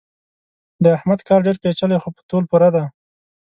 [0.83, 2.85] د احمد کار ډېر پېچلی خو په تول پوره دی.